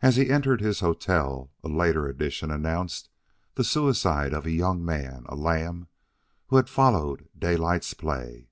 [0.00, 3.10] As he entered his hotel, a later edition announced
[3.56, 5.88] the suicide of a young man, a lamb,
[6.46, 8.48] who had followed Daylight's play.